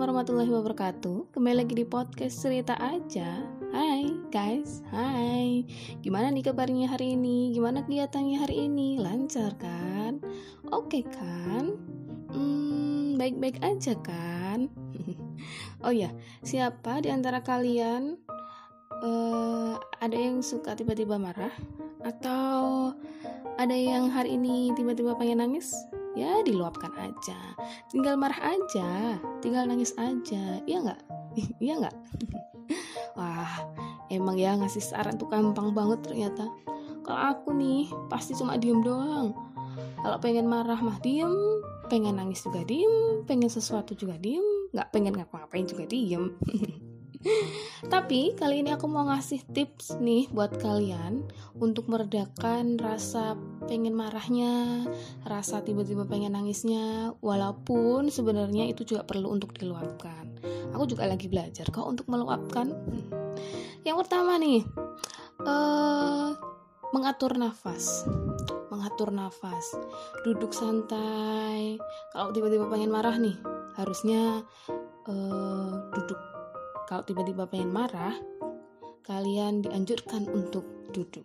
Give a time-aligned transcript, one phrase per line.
[0.00, 5.68] warahmatullahi wabarakatuh Kembali lagi di podcast cerita aja Hai guys, hai
[6.00, 7.52] Gimana nih kabarnya hari ini?
[7.52, 8.96] Gimana kegiatannya hari ini?
[8.96, 10.24] Lancar kan?
[10.72, 11.76] Oke kan?
[12.32, 14.72] Hmm, baik-baik aja kan?
[15.84, 16.08] oh ya,
[16.40, 18.16] siapa di antara kalian
[19.04, 21.52] uh, Ada yang suka tiba-tiba marah?
[22.00, 22.96] Atau
[23.60, 25.76] ada yang hari ini tiba-tiba pengen nangis?
[26.18, 27.38] Ya diluapkan aja.
[27.90, 30.62] Tinggal marah aja tinggal nangis aja.
[30.64, 31.00] Iya nggak?
[31.62, 31.96] Iya nggak?
[33.18, 33.54] Wah
[34.10, 36.50] emang ya ngasih saran tuh gampang banget ternyata.
[37.06, 39.32] Kalau aku nih pasti cuma diem doang.
[40.00, 41.60] Kalau pengen marah mah diem
[41.90, 46.30] pengen nangis juga diem pengen sesuatu juga diem nggak pengen ngapa-ngapain juga diem
[47.92, 51.28] Tapi kali ini aku mau ngasih tips nih buat kalian
[51.60, 53.36] untuk meredakan rasa
[53.68, 54.88] pengen marahnya,
[55.28, 60.40] rasa tiba-tiba pengen nangisnya, walaupun sebenarnya itu juga perlu untuk diluapkan.
[60.72, 62.72] Aku juga lagi belajar kok untuk meluapkan.
[63.84, 64.64] Yang pertama nih,
[65.44, 66.36] uh,
[66.90, 68.08] mengatur nafas
[68.70, 69.78] mengatur nafas
[70.26, 71.78] duduk santai
[72.10, 73.38] kalau tiba-tiba pengen marah nih
[73.78, 74.42] harusnya
[75.06, 75.69] uh,
[76.90, 78.18] kalau tiba-tiba pengen marah,
[79.06, 81.22] kalian dianjurkan untuk duduk.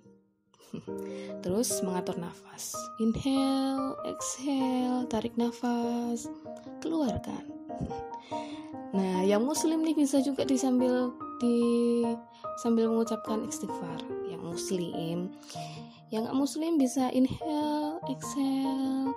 [1.41, 2.77] Terus mengatur nafas.
[3.02, 6.30] Inhale, exhale, tarik nafas,
[6.85, 7.49] keluarkan.
[8.95, 11.11] Nah, yang muslim nih bisa juga disambil
[11.44, 11.59] di
[12.63, 14.00] sambil mengucapkan istighfar.
[14.23, 15.35] Yang muslim,
[16.16, 19.11] yang nggak muslim bisa inhale, exhale,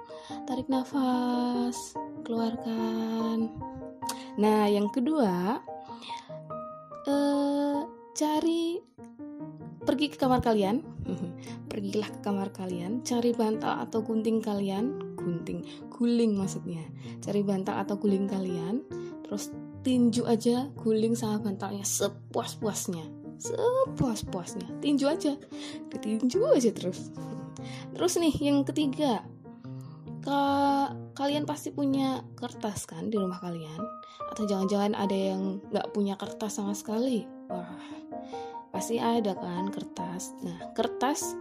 [0.50, 1.94] tarik nafas,
[2.27, 3.55] keluarkan.
[4.34, 5.62] Nah, yang kedua,
[8.19, 8.83] cari
[9.86, 10.83] pergi ke kamar kalian.
[11.70, 15.14] Pergilah ke kamar kalian cari bantal atau gunting kalian.
[15.14, 15.62] Gunting
[15.94, 16.83] guling maksudnya.
[17.22, 18.83] Cari bantal atau guling kalian
[19.22, 19.52] terus
[19.84, 23.06] tinju aja guling sama bantalnya sepuas-puasnya.
[23.39, 24.83] Sepuas-puasnya.
[24.83, 25.39] Tinju aja.
[25.86, 27.14] Ditinju aja terus.
[27.95, 29.27] Terus nih yang ketiga
[30.23, 30.40] ke
[31.18, 33.83] kalian pasti punya kertas kan di rumah kalian?
[34.30, 37.27] Atau jangan-jangan ada yang nggak punya kertas sama sekali?
[37.51, 37.74] Wah
[38.70, 40.39] pasti ada kan kertas.
[40.46, 41.34] Nah kertas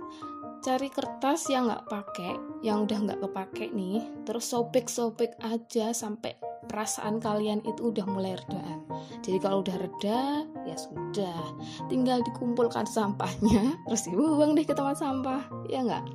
[0.66, 2.34] cari kertas yang nggak pakai
[2.66, 6.34] yang udah nggak kepake nih terus sobek-sobek aja sampai
[6.66, 8.88] perasaan kalian itu udah mulai redaan
[9.22, 10.22] jadi kalau udah reda
[10.66, 11.42] ya sudah.
[11.88, 16.06] Tinggal dikumpulkan sampahnya terus dibuang deh ke tempat sampah ya nggak?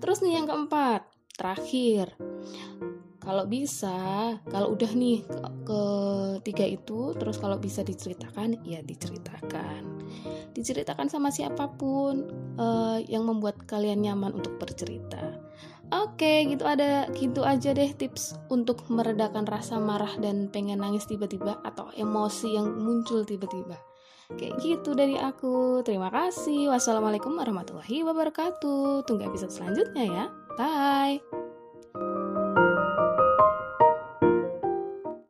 [0.00, 2.14] Terus nih yang keempat terakhir.
[3.24, 3.96] Kalau bisa
[4.52, 5.24] kalau udah nih
[5.64, 5.80] ke,
[6.44, 10.04] ke itu terus kalau bisa diceritakan ya diceritakan.
[10.52, 12.28] Diceritakan sama siapa pun
[12.60, 15.40] uh, yang membuat kalian nyaman untuk bercerita.
[15.88, 21.60] Oke gitu ada gitu aja deh tips untuk meredakan rasa marah dan pengen nangis tiba-tiba
[21.64, 23.93] atau emosi yang muncul tiba-tiba
[24.32, 25.84] Kayak gitu dari aku.
[25.84, 26.72] Terima kasih.
[26.72, 29.04] Wassalamualaikum warahmatullahi wabarakatuh.
[29.04, 30.24] Tunggu episode selanjutnya ya.
[30.56, 31.43] Bye.